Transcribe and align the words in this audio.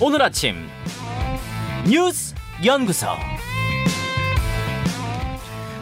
오늘 0.00 0.22
아침 0.22 0.54
뉴스 1.90 2.32
연구소 2.64 3.08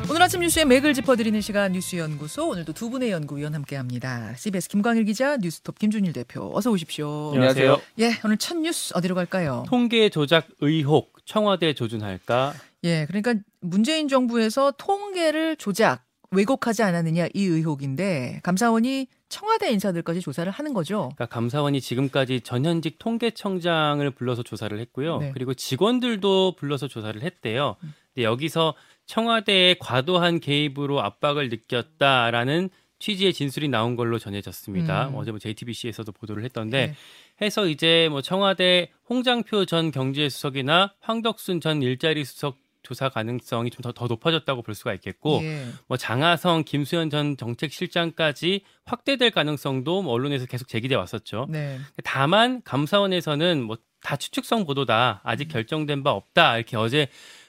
오늘 0.09 0.23
아침 0.23 0.41
뉴스의 0.41 0.65
맥을 0.65 0.95
짚어드리는 0.95 1.39
시간 1.43 1.73
뉴스 1.73 1.97
연구소 1.97 2.49
오늘도 2.49 2.73
두 2.73 2.89
분의 2.89 3.11
연구위원 3.11 3.55
함께합니다. 3.55 4.35
CBS 4.37 4.71
김광일 4.71 5.05
기자, 5.05 5.37
뉴스톱 5.37 5.79
김준일 5.79 6.15
대표 6.15 6.51
어서 6.55 6.71
오십시오. 6.71 7.33
안녕하세요. 7.35 7.79
예, 7.99 8.13
오늘 8.25 8.39
첫 8.39 8.57
뉴스 8.57 8.95
어디로 8.97 9.15
갈까요? 9.15 9.65
통계 9.69 10.09
조작 10.09 10.47
의혹 10.61 11.13
청와대 11.27 11.75
조준할까? 11.75 12.55
예, 12.85 13.05
그러니까 13.07 13.35
문재인 13.61 14.09
정부에서 14.09 14.73
통계를 14.79 15.57
조작 15.57 16.06
왜곡하지 16.31 16.83
않았느냐 16.83 17.29
이 17.35 17.45
의혹인데 17.45 18.41
감사원이 18.43 19.07
청와대 19.29 19.71
인사들까지 19.73 20.21
조사를 20.21 20.51
하는 20.51 20.73
거죠. 20.73 21.11
그러니까 21.15 21.27
감사원이 21.27 21.81
지금까지 21.81 22.41
전현직 22.43 22.99
통계청장을 22.99 24.09
불러서 24.13 24.43
조사를 24.43 24.79
했고요. 24.79 25.19
네. 25.19 25.31
그리고 25.33 25.55
직원들도 25.55 26.57
불러서 26.57 26.89
조사를 26.89 27.21
했대요. 27.23 27.77
근데 28.15 28.25
여기서 28.25 28.75
청와대의 29.07 29.79
과도한 29.79 30.41
개입으로 30.41 31.01
압박을 31.01 31.49
느꼈다라는 31.49 32.71
취지의 32.99 33.33
진술이 33.33 33.69
나온 33.69 33.95
걸로 33.95 34.19
전해졌습니다. 34.19 35.09
음. 35.09 35.17
어제 35.17 35.31
뭐 35.31 35.39
JTBC에서도 35.39 36.11
보도를 36.13 36.45
했던데 36.45 36.89
네. 36.89 36.95
해서 37.43 37.67
이제 37.67 38.09
뭐 38.11 38.23
청와대 38.23 38.91
홍장표 39.09 39.67
전 39.67 39.91
경제수석이나 39.91 40.95
황덕순 41.01 41.61
전 41.61 41.83
일자리 41.83 42.25
수석 42.25 42.59
조사 42.87 43.09
가능성이 43.09 43.71
좀 43.71 43.83
더 43.83 43.93
더 43.93 44.07
높아졌다고 44.07 44.63
볼 44.63 44.75
수가 44.75 44.95
있겠고 44.95 45.41
예. 45.43 45.67
뭐 45.89 45.97
장하성, 45.97 46.65
김수현 46.65 47.11
전 47.11 47.37
정책실장까지 47.37 48.63
확대될 48.85 49.31
가능성도 49.33 50.03
뭐 50.03 50.13
언론에서 50.13 50.47
계속 50.47 50.69
제기돼 50.69 50.95
왔었죠. 50.95 51.47
네. 51.49 51.79
다만 52.05 52.63
감사원에서는 52.63 53.63
뭐 53.63 53.77
다 54.07 54.15
추측성 54.15 54.67
보도다 54.67 55.21
아직 55.25 55.49
결정된 55.49 56.05
바 56.05 56.13
없다 56.13 56.59
이렇게 56.59 56.77
어제 56.77 57.09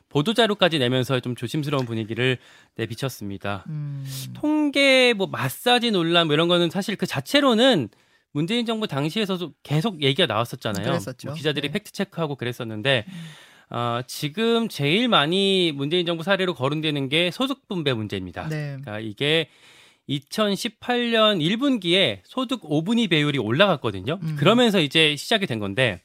보도 0.10 0.34
자료까지 0.34 0.80
내면서 0.80 1.20
좀 1.20 1.36
조심스러운 1.36 1.86
분위기를 1.86 2.40
내비쳤습니다. 2.78 3.64
음. 3.68 4.04
통계 4.34 5.14
뭐 5.14 5.28
마사지 5.28 5.92
논란 5.92 6.26
뭐 6.26 6.34
이런 6.34 6.48
거는 6.48 6.72
사실 6.72 6.96
그 6.96 7.06
자체로는 7.06 7.90
문재인 8.32 8.66
정부 8.66 8.88
당시에서도 8.88 9.54
계속 9.62 10.02
얘기가 10.02 10.26
나왔었잖아요. 10.26 11.00
뭐 11.26 11.34
기자들이 11.36 11.68
네. 11.68 11.74
팩트 11.74 11.92
체크하고 11.92 12.38
그랬었는데 12.38 13.06
어, 13.70 14.00
지금 14.08 14.70
제일 14.70 15.08
많이 15.08 15.72
문재인 15.76 16.06
정부 16.06 16.24
사례로 16.24 16.54
거론되는 16.54 17.10
게 17.10 17.32
소득 17.32 17.68
분배 17.68 17.94
문제입니다. 17.94 18.48
네. 18.48 18.78
그러니까 18.82 19.00
이게 19.00 19.50
2018년 20.10 21.42
1분기에 21.42 22.22
소득 22.24 22.62
5분위 22.62 23.10
배율이 23.10 23.40
올라갔거든요. 23.40 24.20
음. 24.22 24.36
그러면서 24.40 24.80
이제 24.80 25.16
시작이 25.18 25.48
된 25.48 25.60
건데 25.60 26.02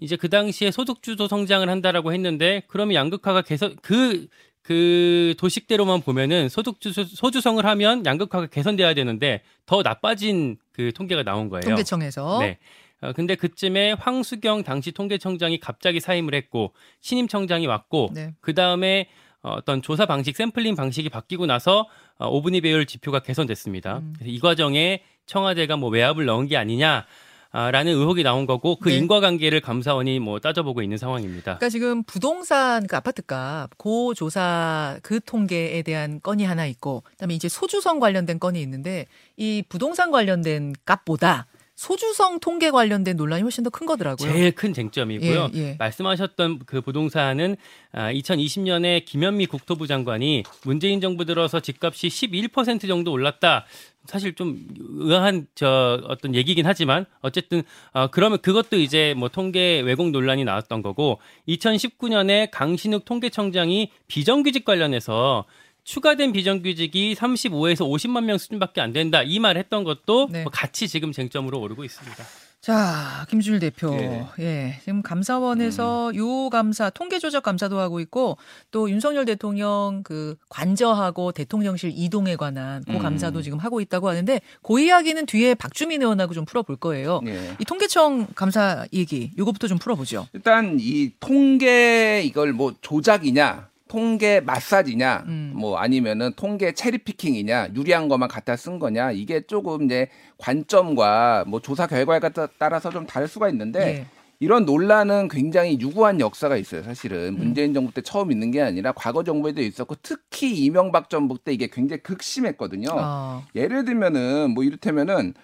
이제 0.00 0.16
그 0.16 0.28
당시에 0.28 0.72
소득 0.72 1.02
주도 1.02 1.28
성장을 1.28 1.68
한다라고 1.68 2.12
했는데 2.12 2.62
그러면 2.66 2.94
양극화가 2.94 3.42
개선 3.42 3.76
그그 3.76 5.34
도식대로만 5.38 6.00
보면은 6.00 6.48
소득 6.48 6.80
주 6.80 6.92
소주성을 6.92 7.64
하면 7.64 8.04
양극화가 8.04 8.46
개선돼야 8.46 8.94
되는데 8.94 9.42
더 9.66 9.82
나빠진 9.82 10.56
그 10.72 10.92
통계가 10.92 11.22
나온 11.22 11.48
거예요. 11.48 11.62
통계청에서 11.62 12.38
네. 12.40 12.58
어, 13.02 13.12
근데 13.12 13.34
그쯤에 13.34 13.92
황수경 13.92 14.62
당시 14.62 14.92
통계청장이 14.92 15.60
갑자기 15.60 16.00
사임을 16.00 16.34
했고 16.34 16.72
신임 17.00 17.28
청장이 17.28 17.66
왔고 17.66 18.10
네. 18.14 18.34
그 18.40 18.54
다음에 18.54 19.08
어떤 19.42 19.82
조사 19.82 20.06
방식, 20.06 20.36
샘플링 20.36 20.76
방식이 20.76 21.08
바뀌고 21.08 21.46
나서 21.46 21.88
어, 22.16 22.30
5분위 22.30 22.62
배율 22.62 22.86
지표가 22.86 23.20
개선됐습니다. 23.20 23.98
음. 23.98 24.14
그래서 24.16 24.30
이 24.30 24.38
과정에 24.38 25.02
청와대가 25.26 25.76
뭐 25.76 25.90
외압을 25.90 26.24
넣은 26.24 26.46
게 26.46 26.56
아니냐. 26.56 27.06
아, 27.54 27.70
라는 27.70 27.92
의혹이 27.92 28.22
나온 28.22 28.46
거고 28.46 28.76
그 28.76 28.88
네. 28.88 28.96
인과관계를 28.96 29.60
감사원이 29.60 30.20
뭐 30.20 30.40
따져보고 30.40 30.80
있는 30.80 30.96
상황입니다. 30.96 31.58
그러니까 31.58 31.68
지금 31.68 32.02
부동산 32.02 32.86
그 32.86 32.96
아파트값 32.96 33.76
고 33.76 34.14
조사 34.14 34.98
그 35.02 35.20
통계에 35.20 35.82
대한 35.82 36.20
건이 36.22 36.44
하나 36.44 36.64
있고 36.64 37.02
그다음에 37.10 37.34
이제 37.34 37.50
소주성 37.50 38.00
관련된 38.00 38.38
건이 38.38 38.58
있는데 38.62 39.04
이 39.36 39.62
부동산 39.68 40.10
관련된 40.10 40.72
값보다 40.86 41.46
소주성 41.82 42.38
통계 42.38 42.70
관련된 42.70 43.16
논란이 43.16 43.42
훨씬 43.42 43.64
더 43.64 43.70
큰 43.70 43.86
거더라고요. 43.86 44.30
제일 44.30 44.52
큰 44.52 44.72
쟁점이고요. 44.72 45.50
예, 45.54 45.58
예. 45.58 45.76
말씀하셨던 45.80 46.60
그 46.64 46.80
부동산은 46.80 47.56
아, 47.90 48.12
2020년에 48.12 49.04
김현미 49.04 49.46
국토부 49.46 49.88
장관이 49.88 50.44
문재인 50.64 51.00
정부 51.00 51.24
들어서 51.24 51.58
집값이 51.58 52.06
11% 52.06 52.86
정도 52.86 53.10
올랐다. 53.10 53.64
사실 54.04 54.34
좀 54.34 54.58
의아한 54.98 55.46
저 55.54 56.00
어떤 56.08 56.34
얘기긴 56.36 56.66
하지만 56.66 57.06
어쨌든 57.20 57.62
어, 57.92 58.08
그러면 58.08 58.38
그것도 58.40 58.76
이제 58.76 59.14
뭐 59.16 59.28
통계 59.28 59.80
왜곡 59.80 60.10
논란이 60.10 60.44
나왔던 60.44 60.82
거고 60.82 61.18
2019년에 61.48 62.48
강신욱 62.52 63.04
통계청장이 63.04 63.90
비정규직 64.06 64.64
관련해서 64.64 65.46
추가된 65.84 66.32
비정규직이 66.32 67.14
35에서 67.14 67.80
50만 67.80 68.24
명 68.24 68.38
수준밖에 68.38 68.80
안 68.80 68.92
된다 68.92 69.22
이말 69.22 69.56
했던 69.56 69.84
것도 69.84 70.28
네. 70.30 70.42
뭐 70.42 70.50
같이 70.52 70.88
지금 70.88 71.12
쟁점으로 71.12 71.60
오르고 71.60 71.84
있습니다. 71.84 72.24
자, 72.62 73.26
김준일 73.28 73.58
대표. 73.58 73.92
예. 73.94 74.24
예. 74.38 74.78
지금 74.84 75.02
감사원에서 75.02 76.10
음. 76.10 76.14
요 76.14 76.48
감사, 76.48 76.90
통계 76.90 77.18
조작 77.18 77.42
감사도 77.42 77.80
하고 77.80 77.98
있고 77.98 78.38
또 78.70 78.88
윤석열 78.88 79.24
대통령 79.24 80.02
그 80.04 80.36
관저하고 80.48 81.32
대통령실 81.32 81.92
이동에 81.92 82.36
관한 82.36 82.84
그 82.84 82.92
음. 82.92 82.98
감사도 83.00 83.42
지금 83.42 83.58
하고 83.58 83.80
있다고 83.80 84.08
하는데 84.08 84.40
그 84.62 84.78
이야기는 84.78 85.26
뒤에 85.26 85.56
박주민 85.56 86.02
의원하고 86.02 86.34
좀 86.34 86.44
풀어볼 86.44 86.76
거예요. 86.76 87.20
예. 87.26 87.56
이 87.58 87.64
통계청 87.64 88.28
감사 88.36 88.86
얘기 88.92 89.32
요거부터 89.36 89.66
좀 89.66 89.78
풀어보죠. 89.78 90.28
일단 90.32 90.76
이 90.78 91.10
통계 91.18 92.22
이걸 92.22 92.52
뭐 92.52 92.76
조작이냐 92.80 93.71
통계 93.92 94.40
마사지냐 94.40 95.24
음. 95.26 95.52
뭐 95.54 95.76
아니면은 95.76 96.32
통계 96.34 96.72
체리피킹이냐 96.72 97.68
유리한 97.76 98.08
것만 98.08 98.26
갖다 98.26 98.56
쓴 98.56 98.78
거냐 98.78 99.12
이게 99.12 99.42
조금 99.42 99.82
이제 99.84 100.08
관점과 100.38 101.44
뭐 101.46 101.60
조사 101.60 101.86
결과에 101.86 102.18
따- 102.18 102.48
따라서 102.58 102.88
좀 102.88 103.06
다를 103.06 103.28
수가 103.28 103.50
있는데 103.50 103.80
예. 103.86 104.06
이런 104.40 104.64
논란은 104.64 105.28
굉장히 105.28 105.78
유구한 105.78 106.20
역사가 106.20 106.56
있어요. 106.56 106.80
음. 106.80 106.84
사실은 106.84 107.36
문재인 107.36 107.74
정부 107.74 107.92
때 107.92 108.00
처음 108.00 108.32
있는 108.32 108.50
게 108.50 108.62
아니라 108.62 108.92
과거 108.92 109.22
정부에도 109.24 109.60
있었고 109.60 109.96
특히 110.02 110.56
이명박 110.64 111.10
정부 111.10 111.36
때 111.38 111.52
이게 111.52 111.68
굉장히 111.70 112.02
극심했거든요. 112.02 112.88
어. 112.92 113.44
예를 113.54 113.84
들면은 113.84 114.52
뭐 114.52 114.64
이를테면은 114.64 115.34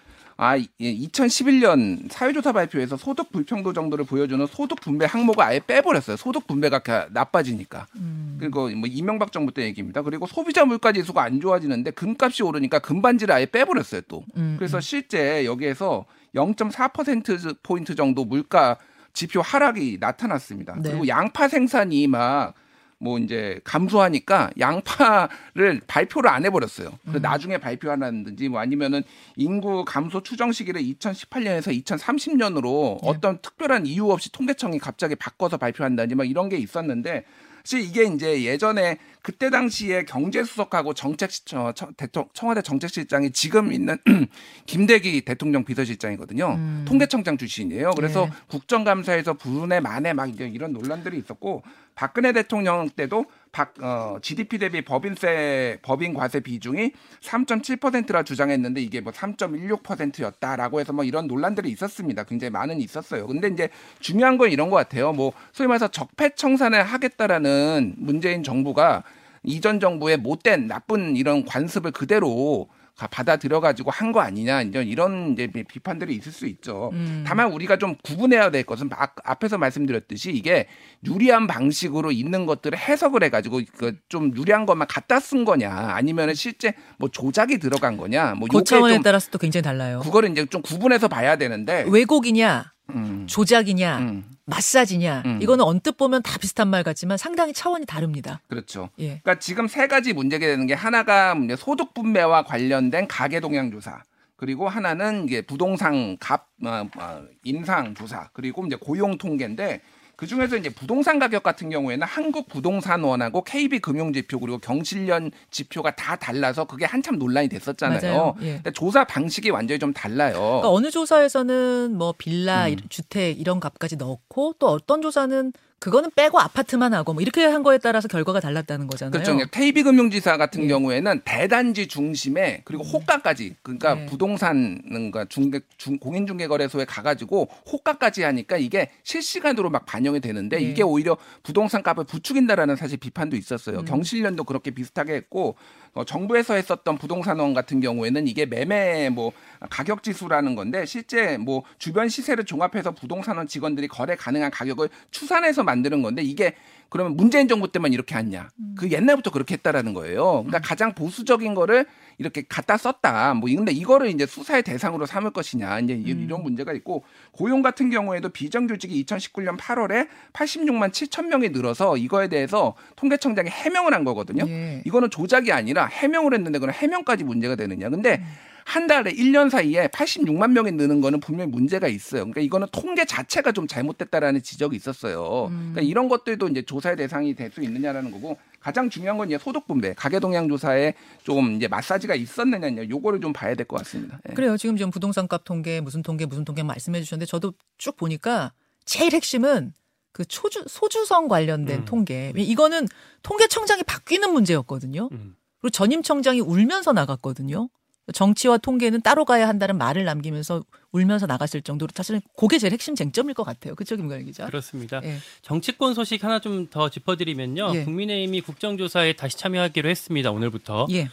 아, 0.40 0.56
2011년 0.56 2.08
사회조사 2.10 2.52
발표에서 2.52 2.96
소득 2.96 3.32
불평도 3.32 3.72
정도를 3.72 4.04
보여주는 4.04 4.46
소득 4.46 4.80
분배 4.80 5.04
항목을 5.04 5.42
아예 5.44 5.58
빼버렸어요. 5.58 6.16
소득 6.16 6.46
분배가 6.46 6.78
가- 6.78 7.08
나빠지니까. 7.10 7.88
음. 7.96 8.36
그리고 8.38 8.68
뭐 8.70 8.88
이명박 8.88 9.32
정부 9.32 9.52
때 9.52 9.64
얘기입니다. 9.64 10.00
그리고 10.02 10.28
소비자 10.28 10.64
물가 10.64 10.92
지수가 10.92 11.20
안 11.20 11.40
좋아지는데 11.40 11.90
금값이 11.90 12.44
오르니까 12.44 12.78
금반지를 12.78 13.34
아예 13.34 13.46
빼버렸어요. 13.46 14.02
또. 14.06 14.24
음, 14.36 14.54
그래서 14.58 14.78
실제 14.80 15.44
여기에서 15.44 16.04
0.4% 16.36 17.56
포인트 17.64 17.96
정도 17.96 18.24
물가 18.24 18.76
지표 19.12 19.40
하락이 19.40 19.98
나타났습니다. 19.98 20.76
네. 20.76 20.90
그리고 20.90 21.08
양파 21.08 21.48
생산이 21.48 22.06
막 22.06 22.54
뭐 23.00 23.18
이제 23.18 23.60
감소하니까 23.62 24.50
양파를 24.58 25.80
발표를 25.86 26.30
안 26.30 26.44
해버렸어요. 26.44 26.98
그 27.12 27.18
나중에 27.18 27.58
발표하는지 27.58 28.48
뭐 28.48 28.60
아니면은 28.60 29.02
인구 29.36 29.84
감소 29.84 30.22
추정 30.22 30.50
시기를 30.50 30.82
2018년에서 30.82 31.84
2030년으로 31.84 32.98
어떤 33.02 33.40
특별한 33.40 33.86
이유 33.86 34.10
없이 34.10 34.32
통계청이 34.32 34.78
갑자기 34.78 35.14
바꿔서 35.14 35.56
발표한다든지 35.56 36.16
막 36.16 36.28
이런 36.28 36.48
게 36.48 36.56
있었는데 36.56 37.24
사실 37.68 37.80
이게 37.84 38.04
이제 38.04 38.44
예전에 38.44 38.96
그때 39.20 39.50
당시에 39.50 40.04
경제수석하고 40.06 40.94
정책 40.94 41.28
어, 41.54 41.72
청- 41.74 41.92
대통- 41.98 42.30
청와대 42.32 42.62
정책실장이 42.62 43.30
지금 43.32 43.74
있는 43.74 43.98
김대기 44.64 45.20
대통령 45.20 45.64
비서실장이거든요. 45.66 46.46
음. 46.54 46.84
통계청장 46.88 47.36
출신이에요. 47.36 47.90
그래서 47.90 48.24
네. 48.24 48.30
국정감사에서 48.48 49.34
불운의 49.34 49.82
만에 49.82 50.14
막 50.14 50.30
이런 50.40 50.72
논란들이 50.72 51.18
있었고 51.18 51.62
박근혜 51.94 52.32
대통령 52.32 52.88
때도 52.88 53.26
박, 53.52 53.74
어, 53.82 54.18
GDP 54.22 54.58
대비 54.58 54.82
법인세 54.82 55.78
법인 55.82 56.14
과세 56.14 56.40
비중이 56.40 56.92
3.7%라 57.20 58.22
주장했는데 58.22 58.80
이게 58.80 59.00
뭐 59.00 59.12
3.16%였다라고 59.12 60.80
해서 60.80 60.92
뭐 60.92 61.04
이런 61.04 61.26
논란들이 61.26 61.70
있었습니다. 61.70 62.24
굉장히 62.24 62.50
많은 62.50 62.80
있었어요. 62.80 63.26
근데 63.26 63.48
이제 63.48 63.68
중요한 64.00 64.38
건 64.38 64.50
이런 64.50 64.70
것 64.70 64.76
같아요. 64.76 65.12
뭐 65.12 65.32
소위 65.52 65.66
말해서 65.66 65.88
적폐 65.88 66.30
청산을 66.34 66.82
하겠다라는 66.82 67.94
문재인 67.96 68.42
정부가 68.42 69.02
이전 69.42 69.80
정부의 69.80 70.18
못된 70.18 70.66
나쁜 70.66 71.16
이런 71.16 71.44
관습을 71.44 71.92
그대로 71.92 72.68
가- 72.68 72.77
받아들여 73.06 73.60
가지고 73.60 73.90
한 73.92 74.08
거 74.12 74.20
아니냐 74.20 74.62
이제 74.62 74.82
이런 74.82 75.32
이제 75.34 75.46
비- 75.46 75.62
비판들이 75.64 76.14
있을 76.16 76.32
수 76.32 76.46
있죠. 76.46 76.90
음. 76.94 77.22
다만 77.26 77.52
우리가 77.52 77.76
좀 77.76 77.94
구분해야 78.02 78.50
될 78.50 78.64
것은 78.64 78.88
아- 78.92 79.08
앞에서 79.24 79.58
말씀드렸듯이 79.58 80.32
이게 80.32 80.66
유리한 81.06 81.46
방식으로 81.46 82.10
있는 82.10 82.46
것들을 82.46 82.76
해석을 82.78 83.22
해가지고 83.24 83.60
그좀 83.76 84.34
유리한 84.36 84.64
것만 84.66 84.88
갖다 84.88 85.20
쓴 85.20 85.44
거냐 85.44 85.70
아니면은 85.70 86.34
실제 86.34 86.72
뭐 86.98 87.08
조작이 87.10 87.58
들어간 87.58 87.96
거냐 87.98 88.34
뭐 88.34 88.48
그 88.48 88.64
차원에 88.64 88.94
좀 88.94 89.02
따라서 89.02 89.30
또 89.30 89.38
굉장히 89.38 89.62
달라요. 89.62 90.00
그거를 90.02 90.30
이제 90.30 90.46
좀 90.46 90.62
구분해서 90.62 91.06
봐야 91.08 91.36
되는데 91.36 91.84
왜곡이냐 91.88 92.72
음. 92.90 93.26
조작이냐, 93.28 93.98
음. 93.98 94.24
마사지냐, 94.46 95.22
음. 95.26 95.38
이거는 95.42 95.64
언뜻 95.64 95.96
보면 95.96 96.22
다 96.22 96.38
비슷한 96.38 96.68
말 96.68 96.82
같지만 96.82 97.18
상당히 97.18 97.52
차원이 97.52 97.86
다릅니다. 97.86 98.40
그렇죠. 98.48 98.88
예. 98.98 99.20
그러니까 99.22 99.38
지금 99.38 99.68
세 99.68 99.86
가지 99.86 100.12
문제가 100.12 100.46
되는 100.46 100.66
게 100.66 100.74
하나가 100.74 101.34
이제 101.44 101.56
소득 101.56 101.94
분배와 101.94 102.44
관련된 102.44 103.08
가계 103.08 103.40
동향 103.40 103.70
조사. 103.70 104.02
그리고 104.36 104.68
하나는 104.68 105.24
이게 105.24 105.42
부동산 105.42 106.16
값 106.18 106.46
어, 106.64 106.88
어, 106.96 107.24
인상 107.42 107.94
조사. 107.94 108.30
그리고 108.32 108.64
이제 108.66 108.76
고용 108.76 109.18
통계인데 109.18 109.80
그 110.18 110.26
중에서 110.26 110.56
이제 110.56 110.68
부동산 110.68 111.20
가격 111.20 111.44
같은 111.44 111.70
경우에는 111.70 112.04
한국 112.04 112.48
부동산원하고 112.48 113.44
KB 113.44 113.78
금융지표 113.78 114.40
그리고 114.40 114.58
경실련 114.58 115.30
지표가 115.52 115.94
다 115.94 116.16
달라서 116.16 116.64
그게 116.64 116.84
한참 116.86 117.20
논란이 117.20 117.48
됐었잖아요. 117.48 118.34
예. 118.42 118.54
근데 118.54 118.72
조사 118.72 119.04
방식이 119.04 119.50
완전히 119.50 119.78
좀 119.78 119.92
달라요. 119.92 120.32
그러니까 120.34 120.70
어느 120.70 120.90
조사에서는 120.90 121.96
뭐 121.96 122.12
빌라, 122.18 122.66
음. 122.66 122.72
이- 122.72 122.76
주택 122.88 123.38
이런 123.38 123.60
값까지 123.60 123.94
넣고 123.96 124.56
또 124.58 124.66
어떤 124.66 125.02
조사는 125.02 125.52
그거는 125.80 126.10
빼고 126.14 126.40
아파트만 126.40 126.92
하고 126.92 127.12
뭐 127.12 127.22
이렇게 127.22 127.44
한 127.44 127.62
거에 127.62 127.78
따라서 127.78 128.08
결과가 128.08 128.40
달랐다는 128.40 128.88
거잖아요. 128.88 129.22
그렇죠. 129.22 129.38
KB 129.50 129.84
금융지사 129.84 130.36
같은 130.36 130.64
예. 130.64 130.68
경우에는 130.68 131.22
대단지 131.24 131.86
중심에 131.86 132.62
그리고 132.64 132.82
호가까지 132.82 133.54
그러니까 133.62 133.94
네. 133.94 134.06
부동산 134.06 134.82
그러니까 134.88 135.24
중개 135.26 135.60
중 135.76 135.98
공인중개거래소에 135.98 136.84
가가지고 136.84 137.48
호가까지 137.70 138.22
하니까 138.24 138.56
이게 138.56 138.90
실시간으로 139.04 139.70
막 139.70 139.86
반영이 139.86 140.20
되는데 140.20 140.56
네. 140.58 140.64
이게 140.64 140.82
오히려 140.82 141.16
부동산 141.44 141.82
값을 141.82 142.04
부추긴다라는 142.04 142.74
사실 142.74 142.98
비판도 142.98 143.36
있었어요. 143.36 143.80
음. 143.80 143.84
경실련도 143.84 144.44
그렇게 144.44 144.72
비슷하게 144.72 145.14
했고 145.14 145.56
어, 145.98 146.04
정부에서 146.04 146.54
했었던 146.54 146.96
부동산원 146.96 147.54
같은 147.54 147.80
경우에는 147.80 148.28
이게 148.28 148.46
매매 148.46 149.08
뭐 149.08 149.32
가격 149.68 150.04
지수라는 150.04 150.54
건데 150.54 150.86
실제 150.86 151.36
뭐 151.38 151.64
주변 151.78 152.08
시세를 152.08 152.44
종합해서 152.44 152.92
부동산원 152.92 153.48
직원들이 153.48 153.88
거래 153.88 154.14
가능한 154.14 154.52
가격을 154.52 154.90
추산해서 155.10 155.64
만드는 155.64 156.02
건데 156.02 156.22
이게 156.22 156.54
그러면 156.90 157.16
문재인 157.16 157.48
정부 157.48 157.70
때만 157.70 157.92
이렇게 157.92 158.14
했냐? 158.16 158.48
그 158.76 158.90
옛날부터 158.90 159.30
그렇게 159.30 159.54
했다라는 159.54 159.92
거예요. 159.94 160.44
그러니까 160.46 160.60
가장 160.60 160.94
보수적인 160.94 161.54
거를 161.54 161.84
이렇게 162.16 162.42
갖다 162.48 162.76
썼다. 162.76 163.34
뭐 163.34 163.48
근데 163.54 163.72
이거를 163.72 164.08
이제 164.08 164.24
수사의 164.26 164.62
대상으로 164.62 165.04
삼을 165.06 165.30
것이냐? 165.32 165.80
이제 165.80 165.94
이- 165.94 166.02
이런 166.10 166.42
문제가 166.42 166.72
있고 166.72 167.04
고용 167.32 167.60
같은 167.62 167.90
경우에도 167.90 168.30
비정규직이 168.30 169.04
2019년 169.04 169.58
8월에 169.58 170.08
86만 170.32 170.90
7천 170.90 171.26
명이 171.26 171.50
늘어서 171.50 171.96
이거에 171.96 172.28
대해서 172.28 172.74
통계청장이 172.96 173.50
해명을 173.50 173.92
한 173.92 174.04
거거든요. 174.04 174.44
예. 174.48 174.82
이거는 174.86 175.10
조작이 175.10 175.52
아니라 175.52 175.86
해명을 175.86 176.32
했는데 176.34 176.58
그런 176.58 176.74
해명까지 176.74 177.24
문제가 177.24 177.54
되느냐. 177.54 177.88
근데 177.90 178.22
한 178.68 178.86
달에 178.86 179.10
1년 179.12 179.48
사이에 179.48 179.86
86만 179.88 180.50
명이 180.52 180.72
느는 180.72 181.00
거는 181.00 181.20
분명히 181.20 181.50
문제가 181.50 181.88
있어요. 181.88 182.20
그러니까 182.20 182.42
이거는 182.42 182.66
통계 182.70 183.06
자체가 183.06 183.52
좀 183.52 183.66
잘못됐다라는 183.66 184.42
지적이 184.42 184.76
있었어요. 184.76 185.46
그러니까 185.48 185.80
이런 185.80 186.06
것들도 186.10 186.48
이제 186.48 186.60
조사의 186.60 186.96
대상이 186.96 187.34
될 187.34 187.50
수 187.50 187.62
있느냐라는 187.62 188.10
거고 188.10 188.36
가장 188.60 188.90
중요한 188.90 189.16
건 189.16 189.28
이제 189.28 189.38
소득 189.38 189.66
분배, 189.66 189.94
가계 189.94 190.20
동향 190.20 190.48
조사에 190.50 190.92
좀 191.22 191.56
이제 191.56 191.66
마사지가 191.66 192.14
있었느냐, 192.14 192.86
요거를 192.90 193.22
좀 193.22 193.32
봐야 193.32 193.54
될 193.54 193.64
것 193.66 193.78
같습니다. 193.78 194.20
예. 194.28 194.34
그래요. 194.34 194.58
지금 194.58 194.76
좀 194.76 194.90
부동산 194.90 195.26
값 195.28 195.44
통계 195.44 195.80
무슨 195.80 196.02
통계 196.02 196.26
무슨 196.26 196.44
통계 196.44 196.62
말씀해 196.62 197.00
주셨는데 197.00 197.24
저도 197.24 197.54
쭉 197.78 197.96
보니까 197.96 198.52
제일 198.84 199.14
핵심은 199.14 199.72
그 200.12 200.26
초주 200.26 200.64
소주성 200.68 201.28
관련된 201.28 201.80
음. 201.80 201.84
통계. 201.86 202.34
이거는 202.36 202.86
통계청장이 203.22 203.82
바뀌는 203.84 204.30
문제였거든요. 204.30 205.08
음. 205.12 205.36
그리고 205.60 205.70
전임 205.70 206.02
청장이 206.02 206.40
울면서 206.40 206.92
나갔거든요. 206.92 207.70
정치와 208.12 208.58
통계는 208.58 209.02
따로 209.02 209.24
가야 209.24 209.48
한다는 209.48 209.76
말을 209.78 210.04
남기면서 210.04 210.62
울면서 210.92 211.26
나갔을 211.26 211.60
정도로 211.62 211.90
사실은 211.94 212.20
그게 212.36 212.58
제일 212.58 212.72
핵심 212.72 212.94
쟁점일 212.94 213.34
것 213.34 213.44
같아요. 213.44 213.74
그쵸 213.74 213.96
김관일 213.96 214.24
기자? 214.26 214.46
그렇습니다. 214.46 215.00
예. 215.04 215.18
정치권 215.42 215.94
소식 215.94 216.24
하나 216.24 216.40
좀 216.40 216.68
더 216.70 216.88
짚어드리면요. 216.90 217.72
예. 217.74 217.84
국민의힘이 217.84 218.40
국정조사에 218.40 219.14
다시 219.14 219.36
참여하기로 219.38 219.88
했습니다. 219.88 220.30
오늘부터. 220.30 220.86
예. 220.92 221.08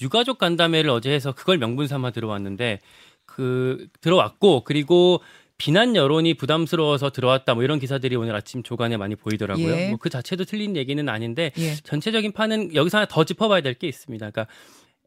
유가족 0.00 0.38
간담회를 0.38 0.90
어제 0.90 1.10
해서 1.10 1.32
그걸 1.32 1.58
명분 1.58 1.86
삼아 1.86 2.10
들어왔는데 2.12 2.80
그 3.26 3.86
들어왔고 4.00 4.64
그리고 4.64 5.20
비난 5.58 5.94
여론이 5.94 6.34
부담스러워서 6.34 7.10
들어왔다 7.10 7.52
뭐 7.54 7.62
이런 7.62 7.78
기사들이 7.78 8.16
오늘 8.16 8.34
아침 8.34 8.62
조간에 8.62 8.96
많이 8.96 9.14
보이더라고요. 9.14 9.70
예. 9.76 9.88
뭐그 9.90 10.08
자체도 10.08 10.44
틀린 10.46 10.74
얘기는 10.74 11.06
아닌데 11.08 11.52
예. 11.58 11.74
전체적인 11.74 12.32
판은 12.32 12.74
여기서 12.74 12.96
하나 12.98 13.06
더 13.06 13.24
짚어봐야 13.24 13.60
될 13.60 13.74
게 13.74 13.86
있습니다. 13.86 14.30
그러니까 14.30 14.52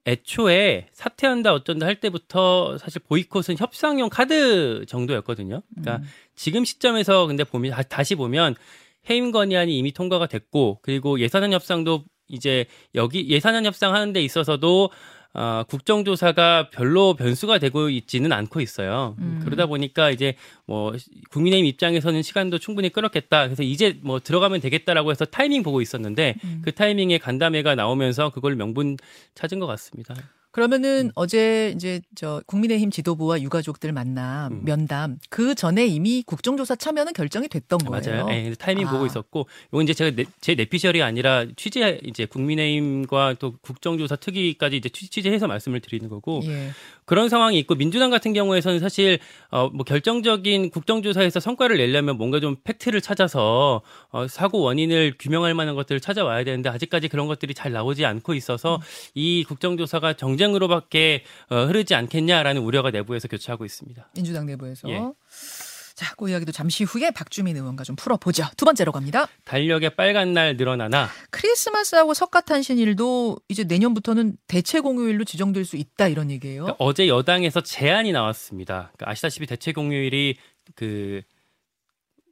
애초에 0.06 0.88
사퇴한다 0.92 1.54
어쩐다 1.54 1.86
할 1.86 2.00
때부터 2.00 2.78
사실 2.78 3.02
보이콧은 3.08 3.58
협상용 3.58 4.10
카드 4.10 4.86
정도였거든요. 4.88 5.62
그러니까 5.76 6.06
지금 6.36 6.66
시점에서 6.66 7.26
근데 7.28 7.44
보면 7.44 7.72
다- 7.72 7.84
다시 7.84 8.16
보면 8.16 8.56
해임 9.10 9.32
건의안이 9.32 9.78
이미 9.78 9.92
통과가 9.92 10.28
됐고 10.28 10.80
그리고 10.82 11.20
예산안 11.20 11.54
협상도 11.54 12.04
이제 12.28 12.66
여기 12.96 13.30
예산안 13.30 13.66
협상 13.66 13.94
하는 13.94 14.14
데 14.14 14.22
있어서도 14.22 14.90
어, 15.34 15.64
국정조사가 15.68 16.70
별로 16.70 17.16
변수가 17.16 17.58
되고 17.58 17.90
있지는 17.90 18.32
않고 18.32 18.62
있어요. 18.62 19.16
음. 19.18 19.42
그러다 19.44 19.66
보니까 19.66 20.12
이제 20.12 20.36
뭐 20.66 20.94
국민의힘 21.32 21.66
입장에서는 21.66 22.22
시간도 22.22 22.60
충분히 22.60 22.90
끌었겠다. 22.90 23.46
그래서 23.46 23.64
이제 23.64 24.00
뭐 24.04 24.20
들어가면 24.20 24.62
되겠다라고 24.62 25.12
해서 25.12 25.26
타이밍 25.26 25.64
보고 25.64 25.82
있었는데 25.82 26.36
그 26.62 26.72
타이밍에 26.72 27.18
간담회가 27.18 27.76
나오면서 27.76 28.30
그걸 28.30 28.56
명분 28.56 28.98
찾은 29.34 29.60
것 29.60 29.66
같습니다. 29.66 30.16
그러면은 30.54 31.08
음. 31.08 31.12
어제 31.16 31.74
이제 31.76 32.00
저 32.14 32.40
국민의힘 32.46 32.92
지도부와 32.92 33.42
유가족들 33.42 33.92
만남 33.92 34.54
음. 34.54 34.62
면담 34.64 35.18
그 35.32 35.56
전에 35.56 35.88
이미 35.88 36.22
국정조사 36.24 36.76
참여는 36.76 37.14
결정이 37.14 37.48
됐던 37.48 37.80
거예요. 37.80 38.02
맞아요. 38.06 38.28
예, 38.30 38.44
그래서 38.44 38.56
타이밍 38.58 38.88
아. 38.88 38.92
보고 38.92 39.08
있었고, 39.08 39.48
이건 39.70 39.84
이제 39.84 39.96
제가 39.96 40.16
내, 40.16 40.26
제 40.42 40.54
내피셜이 40.54 41.02
아니라 41.02 41.48
취재 41.56 42.00
이제 42.04 42.28
국민의힘과 42.28 43.38
또 43.40 43.56
국정조사 43.64 44.18
특위까지 44.18 44.78
이제 44.78 44.90
취- 44.90 45.10
취재해서 45.10 45.48
말씀을 45.48 45.80
드리는 45.80 46.08
거고 46.08 46.42
예. 46.46 46.70
그런 47.06 47.30
상황이 47.30 47.58
있고 47.58 47.74
민주당 47.74 48.12
같은 48.12 48.32
경우에서는 48.34 48.80
사실 48.80 49.18
어뭐 49.50 49.84
결정적인 49.88 50.70
국정조사에서 50.70 51.40
성과를 51.40 51.78
내려면 51.78 52.16
뭔가 52.16 52.40
좀 52.40 52.58
팩트를 52.64 53.02
찾아서 53.02 53.82
어 54.12 54.28
사고 54.28 54.60
원인을 54.62 55.16
규명할 55.18 55.56
만한 55.56 55.74
것들을 55.74 56.00
찾아와야 56.00 56.44
되는데 56.44 56.70
아직까지 56.70 57.08
그런 57.08 57.26
것들이 57.26 57.56
잘 57.56 57.72
나오지 57.72 58.06
않고 58.06 58.36
있어서 58.36 58.80
이 59.16 59.44
국정조사가 59.48 60.14
정 60.14 60.38
쟁으로밖에 60.44 61.24
어 61.50 61.66
흐르지 61.66 61.96
않겠냐라는 61.96 62.62
우려가 62.62 62.92
내부에서 62.92 63.28
교차하고 63.28 63.66
있습니다. 63.66 64.10
민주당 64.16 64.46
내부에서. 64.46 64.90
예. 64.90 65.02
자, 65.96 66.16
그 66.16 66.28
이야기도 66.30 66.52
잠시 66.52 66.84
후에 66.84 67.12
박주민 67.12 67.56
의원과 67.56 67.84
좀 67.84 67.96
풀어보죠. 67.96 68.46
두 68.58 68.66
번째로 68.66 68.92
갑니다. 68.92 69.28
달력의 69.46 69.96
빨간 69.96 70.34
날 70.34 70.58
늘어나나 70.58 71.08
크리스마스하고 71.30 72.14
석가탄신일도 72.16 73.38
이제 73.48 73.64
내년부터는 73.64 74.38
대체 74.48 74.80
공휴일로 74.80 75.24
지정될 75.24 75.66
수 75.66 75.78
있다 75.78 76.08
이런 76.08 76.32
얘기예요. 76.32 76.64
그러니까 76.64 76.84
어제 76.84 77.08
여당에서 77.08 77.62
제안이 77.62 78.12
나왔습니다. 78.12 78.92
그러니까 78.96 79.12
아시다시피 79.12 79.46
대체 79.46 79.72
공휴일이 79.72 80.38
그 80.76 81.22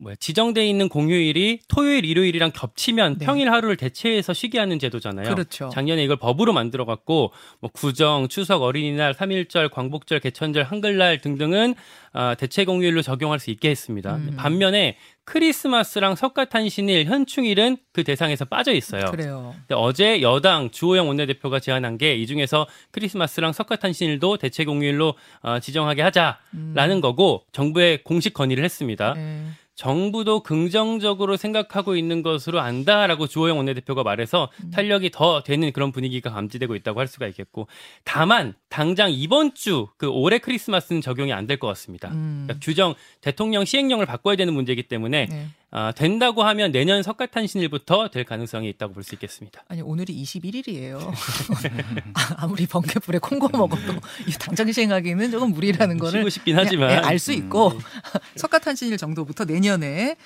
뭐야 0.01 0.15
지정돼 0.19 0.65
있는 0.67 0.89
공휴일이 0.89 1.59
토요일 1.67 2.05
일요일이랑 2.05 2.51
겹치면 2.53 3.19
네. 3.19 3.25
평일 3.25 3.51
하루를 3.51 3.77
대체해서 3.77 4.33
쉬게 4.33 4.57
하는 4.57 4.79
제도잖아요. 4.79 5.29
그렇죠. 5.29 5.69
작년에 5.71 6.03
이걸 6.03 6.17
법으로 6.17 6.53
만들어 6.53 6.85
갖고 6.85 7.31
뭐 7.59 7.69
구정, 7.71 8.27
추석, 8.27 8.63
어린이날, 8.63 9.13
삼일절, 9.13 9.69
광복절, 9.69 10.19
개천절, 10.19 10.63
한글날 10.63 11.19
등등은 11.19 11.75
아, 12.13 12.35
대체 12.35 12.65
공휴일로 12.65 13.03
적용할 13.03 13.39
수 13.39 13.51
있게 13.51 13.69
했습니다. 13.69 14.15
음. 14.15 14.33
반면에 14.37 14.97
크리스마스랑 15.23 16.15
석가탄신일, 16.15 17.05
현충일은 17.05 17.77
그 17.93 18.03
대상에서 18.03 18.43
빠져 18.45 18.73
있어요. 18.73 19.05
그래요. 19.11 19.53
근데 19.67 19.75
어제 19.75 20.21
여당 20.21 20.71
주호영 20.71 21.07
원내대표가 21.07 21.59
제안한 21.59 21.97
게 21.99 22.11
이 22.21 22.27
중에서 22.27 22.67
크리스마스랑 22.91 23.53
석가탄신일도 23.53 24.37
대체 24.37 24.65
공휴일로 24.65 25.13
어, 25.43 25.59
지정하게 25.59 26.01
하자라는 26.01 27.01
거고 27.01 27.43
정부에 27.51 27.99
공식 28.03 28.33
건의를 28.33 28.63
했습니다. 28.65 29.13
예. 29.15 29.43
정부도 29.81 30.41
긍정적으로 30.43 31.37
생각하고 31.37 31.95
있는 31.95 32.21
것으로 32.21 32.59
안다라고 32.59 33.25
주호영 33.25 33.57
원내대표가 33.57 34.03
말해서 34.03 34.49
탄력이 34.71 35.09
더 35.09 35.41
되는 35.41 35.71
그런 35.71 35.91
분위기가 35.91 36.29
감지되고 36.29 36.75
있다고 36.75 36.99
할 36.99 37.07
수가 37.07 37.25
있겠고 37.29 37.65
다만 38.03 38.53
당장 38.69 39.11
이번 39.11 39.55
주 39.55 39.87
그 39.97 40.07
올해 40.07 40.37
크리스마스는 40.37 41.01
적용이 41.01 41.33
안 41.33 41.47
될 41.47 41.57
것 41.57 41.67
같습니다. 41.69 42.09
음. 42.11 42.43
그러니까 42.45 42.63
규정 42.63 42.93
대통령 43.21 43.65
시행령을 43.65 44.05
바꿔야 44.05 44.35
되는 44.35 44.53
문제이기 44.53 44.83
때문에 44.83 45.25
네. 45.25 45.47
아, 45.73 45.93
된다고 45.93 46.43
하면 46.43 46.73
내년 46.73 47.01
석가탄신일부터 47.01 48.09
될 48.09 48.25
가능성이 48.25 48.67
있다고 48.71 48.93
볼 48.93 49.03
수 49.03 49.15
있겠습니다. 49.15 49.63
아니 49.69 49.81
오늘이 49.81 50.13
21일이에요. 50.21 50.99
아무리 52.37 52.67
번개불에 52.67 53.19
콩고 53.19 53.47
먹어도 53.57 53.93
이 54.27 54.31
당장 54.33 54.69
시행하기는 54.71 55.31
조금 55.31 55.51
무리라는 55.51 55.97
거를 55.97 56.19
쉬고 56.19 56.29
싶긴 56.29 56.57
하지만 56.57 57.03
알 57.05 57.17
수 57.19 57.31
있고 57.31 57.71
석가탄신일 58.35 58.97
정도부터 58.97 59.45
내년에 59.45 60.17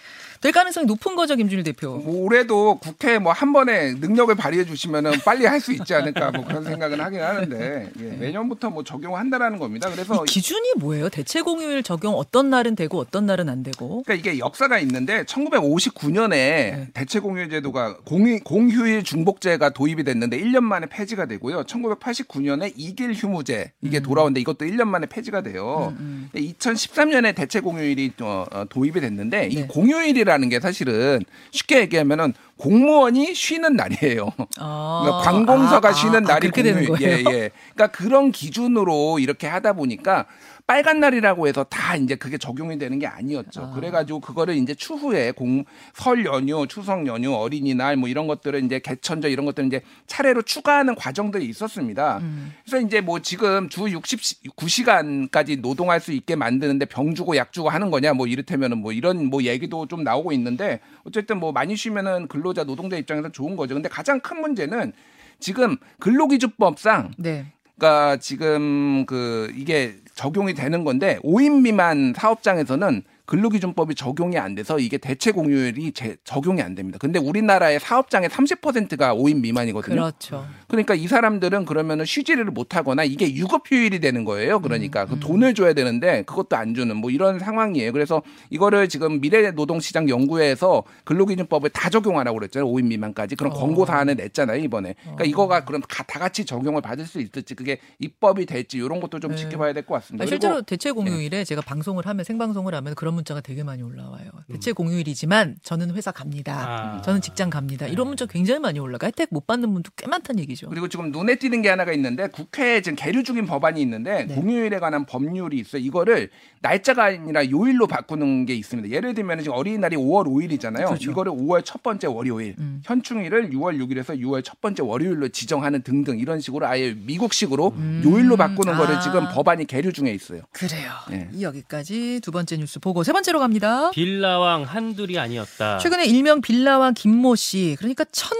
될 0.41 0.51
가능성이 0.51 0.85
높은 0.87 1.15
거죠, 1.15 1.35
김준일 1.35 1.63
대표. 1.63 1.97
뭐 1.97 2.23
올해도 2.25 2.79
국회 2.79 3.19
뭐 3.19 3.33
한 3.35 3.51
번에 3.51 3.93
능력을 3.93 4.33
발휘해 4.35 4.65
주시면은 4.65 5.11
빨리 5.25 5.45
할 5.45 5.59
수 5.59 5.71
있지 5.73 5.93
않을까 5.95 6.31
뭐 6.31 6.45
그런 6.45 6.63
생각은 6.63 6.99
하긴 6.99 7.21
하는데 7.21 7.89
예, 7.99 8.03
내년부터 8.03 8.69
뭐 8.69 8.83
적용한다라는 8.83 9.57
겁니다. 9.57 9.89
그래서 9.89 10.23
이 10.23 10.25
기준이 10.27 10.73
뭐예요? 10.77 11.09
대체 11.09 11.41
공휴일 11.41 11.81
적용 11.81 12.13
어떤 12.15 12.49
날은 12.49 12.75
되고 12.75 12.99
어떤 12.99 13.25
날은 13.25 13.49
안 13.49 13.63
되고? 13.63 14.03
그러니까 14.03 14.13
이게 14.13 14.37
역사가 14.37 14.77
있는데 14.79 15.23
1959년에 15.23 16.87
대체 16.93 17.19
공휴일 17.19 17.49
제도가 17.49 17.97
공휴, 18.05 18.39
공휴일 18.41 19.03
중복제가 19.03 19.69
도입이 19.71 20.03
됐는데 20.03 20.39
1년 20.39 20.61
만에 20.61 20.87
폐지가 20.87 21.25
되고요. 21.25 21.63
1989년에 21.63 22.73
이길 22.75 23.13
휴무제 23.13 23.71
이게 23.81 23.99
돌아오는데 24.01 24.39
이것도 24.41 24.65
1년 24.65 24.87
만에 24.87 25.07
폐지가 25.07 25.41
돼요. 25.41 25.93
근데 25.97 26.41
2013년에 26.53 27.33
대체 27.35 27.59
공휴일이 27.59 28.11
어, 28.21 28.45
어, 28.51 28.65
도입이 28.69 28.99
됐는데 29.01 29.47
이 29.51 29.55
네. 29.55 29.67
공휴일이 29.67 30.24
라는 30.25 30.49
게 30.49 30.59
사실은 30.59 31.21
쉽게 31.51 31.79
얘기하면은 31.81 32.33
공무원이 32.57 33.33
쉬는 33.35 33.75
날이에요. 33.75 34.31
아, 34.59 35.01
그러니까 35.03 35.31
관공서가 35.31 35.89
아, 35.89 35.93
쉬는 35.93 36.25
아, 36.25 36.33
날이 36.33 36.49
그렇게 36.51 36.63
되는 36.63 36.85
공휴일. 36.85 37.23
거예요. 37.23 37.37
예, 37.37 37.43
예. 37.43 37.49
그러니까 37.73 37.87
그런 37.97 38.31
기준으로 38.31 39.19
이렇게 39.19 39.47
하다 39.47 39.73
보니까 39.73 40.25
빨간 40.67 40.99
날이라고 40.99 41.47
해서 41.47 41.63
다 41.63 41.95
이제 41.95 42.15
그게 42.15 42.39
적용이 42.39 42.79
되는 42.79 42.97
게 42.97 43.05
아니었죠. 43.05 43.71
그래가지고 43.75 44.19
그거를 44.19 44.55
이제 44.55 44.73
추후에 44.73 45.31
공, 45.31 45.63
설 45.93 46.25
연휴, 46.25 46.65
추석 46.67 47.05
연휴, 47.05 47.33
어린이날 47.35 47.97
뭐 47.97 48.09
이런 48.09 48.25
것들을 48.25 48.63
이제 48.63 48.79
개천절 48.79 49.29
이런 49.29 49.45
것들을 49.45 49.67
이제 49.67 49.81
차례로 50.07 50.41
추가하는 50.41 50.95
과정들이 50.95 51.45
있었습니다. 51.45 52.17
음. 52.17 52.53
그래서 52.65 52.83
이제 52.85 52.99
뭐 52.99 53.19
지금 53.19 53.69
주 53.69 53.85
69시간까지 53.85 55.61
노동할 55.61 55.99
수 55.99 56.11
있게 56.11 56.35
만드는데 56.35 56.85
병 56.85 57.13
주고 57.13 57.35
약 57.35 57.53
주고 57.53 57.69
하는 57.69 57.91
거냐 57.91 58.13
뭐 58.13 58.25
이를테면은 58.25 58.79
뭐 58.79 58.91
이런 58.91 59.25
뭐 59.25 59.43
얘기도 59.43 59.85
좀 59.87 60.03
나오고 60.03 60.31
있는데 60.31 60.79
어쨌든 61.03 61.39
뭐 61.39 61.51
많이 61.51 61.75
쉬면은 61.75 62.27
근로자 62.27 62.63
노동자 62.63 62.97
입장에서 62.97 63.29
좋은 63.29 63.55
거죠. 63.55 63.75
근데 63.75 63.87
가장 63.87 64.19
큰 64.19 64.41
문제는 64.41 64.93
지금 65.39 65.77
근로기준법상 65.99 67.11
네. 67.17 67.45
그러니까 67.77 68.17
지금 68.17 69.05
그 69.05 69.51
이게 69.55 69.97
적용이 70.15 70.53
되는 70.53 70.83
건데 70.83 71.19
5인 71.23 71.61
미만 71.61 72.13
사업장에서는 72.15 73.03
근로기준법이 73.25 73.95
적용이 73.95 74.37
안 74.37 74.53
돼서 74.55 74.77
이게 74.77 74.97
대체 74.97 75.31
공휴일이 75.31 75.91
제, 75.93 76.17
적용이 76.23 76.61
안 76.61 76.75
됩니다. 76.75 76.97
근데 76.99 77.17
우리나라의 77.19 77.79
사업장의 77.79 78.29
30%가 78.29 79.15
5인 79.15 79.39
미만이거든요. 79.41 79.95
그렇죠. 79.95 80.45
그러니까 80.67 80.93
이 80.93 81.07
사람들은 81.07 81.65
그러면은 81.65 82.05
쉬지를 82.05 82.45
못 82.45 82.75
하거나 82.75 83.03
이게 83.03 83.33
유급휴일이 83.33 83.99
되는 83.99 84.25
거예요. 84.25 84.59
그러니까 84.59 85.03
음, 85.03 85.07
그 85.09 85.19
돈을 85.19 85.53
줘야 85.53 85.73
되는데 85.73 86.23
그것도 86.23 86.55
안 86.55 86.73
주는 86.75 86.95
뭐 86.95 87.09
이런 87.09 87.39
상황이에요. 87.39 87.91
그래서 87.93 88.21
이거를 88.49 88.89
지금 88.89 89.21
미래노동시장 89.21 90.09
연구회에서 90.09 90.83
근로기준법을 91.05 91.69
다 91.71 91.89
적용하라고 91.89 92.37
그랬잖아요. 92.39 92.69
5인 92.71 92.85
미만까지 92.87 93.35
그런 93.35 93.53
어. 93.53 93.55
권고 93.55 93.85
사안을 93.85 94.15
냈잖아요 94.15 94.61
이번에. 94.61 94.95
그러니까 95.01 95.23
이거가 95.25 95.65
그럼 95.65 95.81
다, 95.87 96.03
다 96.03 96.19
같이 96.19 96.45
적용을 96.45 96.81
받을 96.81 97.05
수 97.05 97.21
있을지 97.21 97.55
그게 97.55 97.79
입법이 97.99 98.45
될지 98.45 98.77
이런 98.77 98.99
것도 98.99 99.19
좀 99.19 99.31
네. 99.31 99.37
지켜봐야 99.37 99.73
될 99.73 99.85
것 99.85 99.95
같습니다. 99.95 100.25
네. 100.25 100.29
실제로 100.29 100.61
대체 100.61 100.91
공휴일에 100.91 101.43
제가 101.43 101.61
방송을 101.61 102.05
하면 102.07 102.23
생방송을 102.25 102.73
하면 102.75 102.95
그런 102.95 103.14
문자가 103.15 103.41
되게 103.41 103.63
많이 103.63 103.81
올라와요. 103.81 104.29
음. 104.33 104.53
대체 104.53 104.71
공휴일이지만 104.71 105.57
저는 105.63 105.91
회사 105.95 106.11
갑니다. 106.11 106.97
아. 106.97 107.01
저는 107.01 107.21
직장 107.21 107.49
갑니다. 107.49 107.87
이런 107.87 108.07
문자 108.07 108.25
굉장히 108.25 108.59
많이 108.59 108.79
올라가. 108.79 109.07
혜택 109.07 109.29
못 109.31 109.47
받는 109.47 109.73
분도 109.73 109.91
꽤 109.95 110.07
많다는 110.07 110.39
얘기죠. 110.41 110.69
그리고 110.69 110.87
지금 110.87 111.11
눈에 111.11 111.35
띄는 111.35 111.61
게 111.61 111.69
하나가 111.69 111.91
있는데 111.93 112.27
국회에 112.27 112.81
지금 112.81 112.95
계류 112.95 113.23
중인 113.23 113.45
법안이 113.45 113.81
있는데 113.81 114.25
네. 114.25 114.35
공휴일에 114.35 114.79
관한 114.79 115.05
법률이 115.05 115.57
있어요. 115.57 115.81
이거를 115.81 116.29
날짜가 116.61 117.05
아니라 117.05 117.49
요일로 117.49 117.87
바꾸는 117.87 118.45
게 118.45 118.55
있습니다. 118.55 118.89
예를 118.89 119.13
들면 119.13 119.39
지금 119.39 119.53
어린이날이 119.53 119.95
5월 119.95 120.27
5일이잖아요. 120.27 120.87
그렇죠. 120.87 121.11
이거를 121.11 121.31
5월 121.31 121.63
첫 121.63 121.81
번째 121.83 122.07
월요일, 122.07 122.55
음. 122.59 122.81
현충일을 122.83 123.51
6월 123.51 123.77
6일에서 123.79 124.19
6월 124.19 124.43
첫 124.43 124.59
번째 124.61 124.83
월요일로 124.83 125.29
지정하는 125.29 125.81
등등 125.81 126.19
이런 126.19 126.39
식으로 126.39 126.65
아예 126.67 126.93
미국식으로 126.93 127.73
요일로 128.03 128.37
바꾸는 128.37 128.77
거를 128.77 128.95
아. 128.95 128.99
지금 128.99 129.25
법안이 129.33 129.65
계류 129.65 129.93
중에 129.93 130.11
있어요. 130.11 130.41
그래요. 130.51 130.91
네. 131.09 131.29
이 131.33 131.43
여기까지 131.43 132.19
두 132.23 132.31
번째 132.31 132.57
뉴스 132.57 132.79
보고 132.79 133.03
세 133.05 133.13
번째로 133.13 133.39
갑니다. 133.39 133.91
빌라왕 133.91 134.63
한둘이 134.63 135.19
아니었다. 135.19 135.77
최근에 135.77 136.05
일명 136.05 136.41
빌라왕 136.41 136.95
김모 136.95 137.35
씨 137.35 137.75
그러니까 137.77 138.03
천 138.11 138.35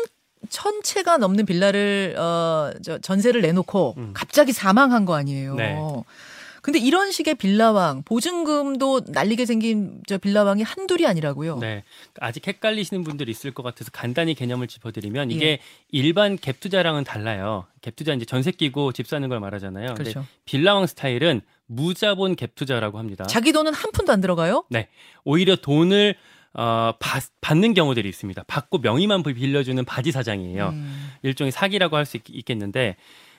천채가 0.50 1.18
넘는 1.18 1.46
빌라를 1.46 2.16
어, 2.18 2.72
저 2.84 2.98
전세를 2.98 3.42
내놓고 3.42 3.96
갑자기 4.14 4.52
사망한 4.52 5.06
거 5.06 5.16
아니에요. 5.16 5.54
음. 5.54 5.58
네. 5.58 5.78
근데 6.62 6.80
이런 6.80 7.12
식의 7.12 7.36
빌라왕 7.36 8.02
보증금도 8.06 9.02
날리게 9.10 9.46
생긴 9.46 10.02
저 10.08 10.18
빌라왕이 10.18 10.64
한둘이 10.64 11.06
아니라고요. 11.06 11.60
네. 11.60 11.84
아직 12.20 12.48
헷갈리시는 12.48 13.04
분들이 13.04 13.30
있을 13.30 13.54
것 13.54 13.62
같아서 13.62 13.92
간단히 13.94 14.34
개념을 14.34 14.66
짚어드리면 14.66 15.30
예. 15.32 15.36
이게 15.36 15.60
일반 15.92 16.40
갭 16.40 16.60
투자랑은 16.60 17.04
달라요. 17.04 17.68
갭 17.84 17.96
투자 17.96 18.16
이제 18.16 18.26
전세 18.26 18.50
끼고 18.50 18.94
집 18.94 19.06
사는 19.06 19.30
걸 19.30 19.40
말하잖아요. 19.40 19.94
그렇죠. 19.94 20.26
빌라왕 20.46 20.88
스타일은 20.88 21.42
무자본 21.68 22.36
갭 22.36 22.56
투자라고 22.56 23.00
합니다. 23.00 23.26
자기 23.26 23.52
돈은 23.52 23.74
한 23.74 23.92
푼도 23.92 24.12
안 24.12 24.22
들어가요? 24.22 24.66
네. 24.70 24.88
오히려 25.24 25.56
돈을 25.56 26.16
어, 26.54 26.94
받, 27.00 27.24
받는 27.42 27.74
경우들이 27.74 28.08
있습니다. 28.08 28.44
받고 28.48 28.78
명의만 28.78 29.24
빌려주는 29.34 29.84
바지 29.84 30.12
사장이에요. 30.12 30.70
음. 30.70 31.12
일종의 31.24 31.52
사기라고 31.52 31.98
할 31.98 32.06
수 32.06 32.18
있겠는데 32.30 32.96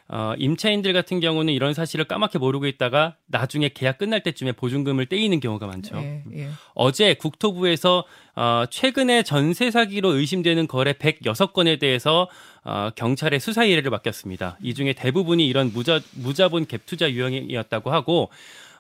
어, 0.09 0.35
임차인들 0.39 0.93
같은 0.93 1.19
경우는 1.19 1.53
이런 1.53 1.75
사실을 1.75 2.05
까맣게 2.05 2.39
모르고 2.39 2.67
있다가 2.67 3.17
나중에 3.27 3.71
계약 3.71 3.99
끝날 3.99 4.23
때쯤에 4.23 4.53
보증금을 4.53 5.07
떼이는 5.07 5.41
경우가 5.41 5.67
많죠. 5.67 5.97
예, 5.97 6.23
예. 6.35 6.49
어제 6.75 7.15
국토부에서 7.15 8.05
어, 8.37 8.65
최근에 8.71 9.25
전세 9.25 9.71
사기로 9.71 10.13
의심되는 10.13 10.69
거래 10.69 10.93
106건에 10.93 11.81
대해서 11.81 12.29
어, 12.63 12.91
경찰에 12.95 13.39
수사 13.41 13.65
의뢰를 13.65 13.91
맡겼습니다. 13.91 14.59
이 14.63 14.75
중에 14.75 14.93
대부분이 14.93 15.47
이런 15.47 15.73
무자, 15.73 16.01
무자본 16.15 16.67
갭 16.67 16.81
투자 16.87 17.11
유형이었다고 17.11 17.91
하고 17.91 18.31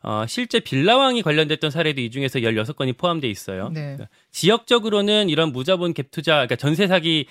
어, 0.02 0.24
실제 0.28 0.60
빌라왕이 0.60 1.22
관련됐던 1.22 1.72
사례도 1.72 2.00
이 2.00 2.10
중에서 2.10 2.38
16건이 2.38 2.96
포함돼 2.96 3.28
있어요. 3.28 3.70
네. 3.70 3.80
그러니까 3.80 4.08
지역적으로는 4.30 5.28
이런 5.28 5.52
무자본 5.52 5.94
갭 5.94 6.12
투자, 6.12 6.34
그러니까 6.34 6.54
전세 6.54 6.86
사기 6.86 7.26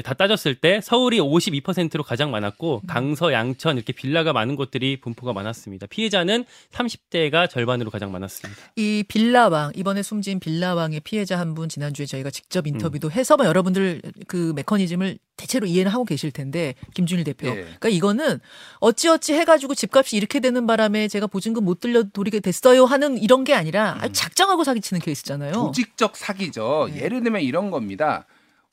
다 0.00 0.14
따졌을 0.14 0.54
때 0.54 0.80
서울이 0.82 1.20
52%로 1.20 2.02
가장 2.02 2.30
많았고 2.30 2.82
강서, 2.86 3.32
양천 3.32 3.76
이렇게 3.76 3.92
빌라가 3.92 4.32
많은 4.32 4.56
곳들이 4.56 5.00
분포가 5.00 5.32
많았습니다. 5.32 5.86
피해자는 5.86 6.44
30대가 6.72 7.48
절반으로 7.48 7.90
가장 7.90 8.10
많았습니다. 8.10 8.60
이 8.76 9.04
빌라왕 9.06 9.72
이번에 9.76 10.02
숨진 10.02 10.40
빌라왕의 10.40 11.00
피해자 11.00 11.38
한 11.38 11.52
분 11.52 11.68
지난주에 11.68 12.06
저희가 12.06 12.30
직접 12.30 12.66
인터뷰도 12.66 13.08
음. 13.08 13.12
해서 13.12 13.36
뭐 13.36 13.44
여러분들 13.44 14.00
그 14.26 14.54
메커니즘을 14.56 15.18
대체로 15.36 15.66
이해는 15.66 15.92
하고 15.92 16.04
계실 16.04 16.30
텐데 16.30 16.74
김준일 16.94 17.24
대표. 17.24 17.48
예. 17.48 17.54
그러니까 17.54 17.88
이거는 17.90 18.40
어찌어찌 18.80 19.34
해가지고 19.34 19.74
집값이 19.74 20.16
이렇게 20.16 20.40
되는 20.40 20.66
바람에 20.66 21.08
제가 21.08 21.26
보증금 21.26 21.64
못 21.64 21.80
들려 21.80 22.04
도리게 22.04 22.40
됐어요 22.40 22.84
하는 22.86 23.18
이런 23.18 23.44
게 23.44 23.52
아니라 23.54 23.98
아주 24.00 24.14
작정하고 24.14 24.64
사기치는 24.64 25.00
케이스잖아요. 25.00 25.52
조직적 25.52 26.16
사기죠. 26.16 26.88
네. 26.90 27.02
예를 27.02 27.22
들면 27.22 27.42
이런 27.42 27.70
겁니다. 27.70 28.24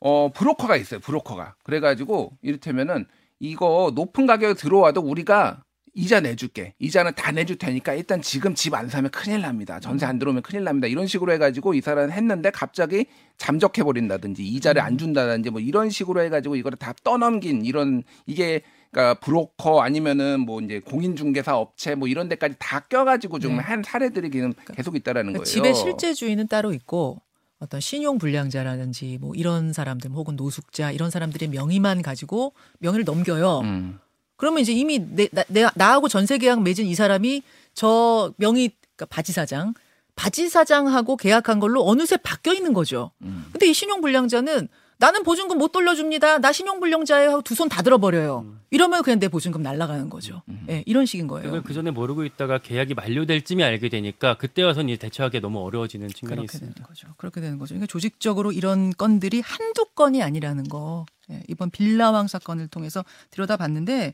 어, 0.01 0.32
브로커가 0.34 0.75
있어요. 0.77 1.00
브로커가. 1.00 1.56
그래가지고 1.63 2.32
이를테면은 2.41 3.06
이거 3.39 3.91
높은 3.96 4.25
가격에 4.25 4.53
들어와도 4.53 5.01
우리가 5.01 5.63
이자 5.96 6.20
내줄게. 6.22 6.75
이자는 6.79 7.13
다 7.15 7.32
내줄 7.32 7.58
테니까 7.58 7.94
일단 7.96 8.22
지금 8.22 8.53
집 8.53 8.74
안 8.75 8.88
사면 8.88 9.10
큰일 9.12 9.41
납니다. 9.41 9.79
전세 9.79 10.06
안 10.06 10.20
들어오면 10.20 10.44
큰일 10.44 10.63
납니다. 10.63 10.88
이런 10.88 11.08
식으로 11.08 11.32
해가지고 11.34 11.74
이 11.74 11.82
사람은 11.82 12.12
했는데 12.12 12.51
갑자기 12.51 13.08
잠적해 13.38 13.84
버린다든지 13.84 14.46
이자를 14.46 14.82
안 14.82 14.98
준다든지 14.98 15.50
뭐 15.50 15.60
이런 15.60 15.89
식으로 15.89 16.22
해가지고 16.22 16.56
이거를 16.56 16.77
다 16.77 16.94
떠넘긴 17.03 17.65
이런 17.65 18.03
이게 18.27 18.62
그러니까 18.91 19.20
브로커 19.20 19.82
아니면은 19.82 20.41
뭐 20.41 20.62
이제 20.62 20.79
공인중개사 20.79 21.58
업체 21.58 21.96
뭐 21.96 22.08
이런 22.08 22.29
데까지 22.29 22.56
다 22.60 22.82
껴가지고 22.82 23.39
좀 23.39 23.58
네. 23.58 23.62
한 23.62 23.84
사례들이 23.84 24.29
지금 24.32 24.53
계속 24.75 24.96
있다라는 24.96 25.34
그러니까 25.34 25.44
거예요. 25.44 25.53
집의 25.53 25.75
실제 25.75 26.13
주인은 26.13 26.48
따로 26.48 26.72
있고 26.74 27.22
어떤 27.60 27.82
신용 27.82 28.18
불량자라든지 28.18 29.18
뭐 29.20 29.34
이런 29.36 29.74
사람들 29.74 30.12
혹은 30.12 30.36
노숙자 30.36 30.92
이런 30.92 31.10
사람들의 31.10 31.50
명의만 31.50 32.01
가지고 32.01 32.54
명의를 32.80 33.04
넘겨요. 33.06 33.60
음. 33.60 34.00
그러면 34.38 34.62
이제 34.62 34.72
이미 34.72 35.00
내, 35.00 35.28
나, 35.32 35.44
내, 35.50 35.68
나하고 35.75 36.08
전세 36.08 36.38
계약 36.38 36.62
맺은 36.62 36.86
이 36.86 36.96
사람이 36.96 37.44
저 37.74 38.34
명의 38.38 38.72
그러니까 38.96 39.06
바지 39.13 39.34
사장 39.34 39.74
바지 40.16 40.50
사장하고 40.50 41.18
계약한 41.18 41.60
걸로 41.60 41.86
어느새 41.86 42.18
바뀌어 42.18 42.54
있는 42.54 42.74
거죠. 42.74 43.12
음. 43.22 43.46
근데 43.51 43.68
이 43.68 43.74
신용 43.74 44.01
불량자는 44.01 44.70
나는 45.00 45.24
보증금 45.24 45.58
못 45.58 45.72
돌려줍니다. 45.72 46.39
나 46.39 46.51
신용 46.51 46.79
불량자예요 46.82 47.29
하고 47.32 47.41
두 47.41 47.56
손 47.56 47.70
다 47.70 47.82
들어버려요. 47.82 48.46
이러면 48.70 49.01
그냥 49.01 49.20
내 49.20 49.29
보증금 49.29 49.62
날라가는 49.63 50.10
거죠. 50.10 50.44
예, 50.70 50.84
이런 50.86 51.06
식인 51.06 51.27
거예요. 51.27 51.46
그걸 51.46 51.63
그 51.63 51.74
전에 51.74 51.89
모르고 51.89 52.25
있다가 52.25 52.58
계약이 52.60 52.94
만료될 52.96 53.41
쯤에 53.44 53.63
알게 53.63 53.88
되니까 53.89 54.36
그때 54.36 54.62
와서는 54.62 54.89
이제 54.89 54.98
대처하기 55.00 55.39
너무 55.39 55.63
어려워지는 55.65 56.10
측면이 56.10 56.36
그렇게 56.48 56.51
되는 56.60 56.68
있습니다. 56.68 56.84
거죠. 56.86 57.08
그렇게 57.18 57.39
되는 57.41 57.58
거죠. 57.58 57.70
그러니까 57.75 57.88
조직적으로 57.88 58.51
이런 58.51 58.91
건들이 58.91 59.39
한두 59.39 59.86
건이 59.96 60.22
아니라는 60.22 60.65
거. 60.65 61.06
예, 61.32 61.41
이번 61.48 61.70
빌라왕 61.72 62.27
사건을 62.27 62.68
통해서 62.68 63.03
들여다봤는데 63.32 64.12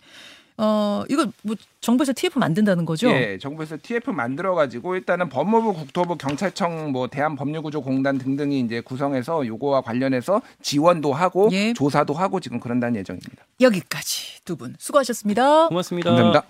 어 0.58 1.04
이거 1.10 1.26
뭐 1.42 1.56
정부에서 1.82 2.14
TF 2.16 2.40
만든다는 2.40 2.86
거죠? 2.86 3.10
예, 3.10 3.38
정부에서 3.38 3.78
TF 3.82 4.12
만들어 4.12 4.56
가지고 4.56 4.96
일단은 4.96 5.28
법무부, 5.30 5.74
국토부, 5.74 6.16
경찰청, 6.18 6.92
뭐 6.94 7.08
대한법률구조공단 7.08 8.18
등등이 8.18 8.62
이제 8.62 8.80
구성해서 8.80 9.46
요거와 9.46 9.82
관련해서 9.82 10.42
지원도 10.62 11.12
하고 11.14 11.50
예. 11.52 11.74
조사도 11.74 12.14
하고 12.14 12.40
지금 12.40 12.60
그런다는 12.60 12.96
예정입니다. 13.00 13.46
여기까지 13.60 14.44
두 14.46 14.56
분 14.56 14.76
수고하셨습니다. 14.80 15.68
고맙습니다. 15.68 16.12
감사합니다. 16.12 16.46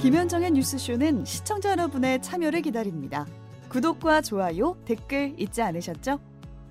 김현정의 0.00 0.52
뉴스쇼는 0.52 1.24
시청자 1.24 1.72
여러분의 1.72 2.22
참여를 2.22 2.62
기다립니다. 2.62 3.26
구독과 3.68 4.20
좋아요, 4.22 4.76
댓글 4.84 5.34
잊지 5.36 5.60
않으셨죠? 5.60 6.20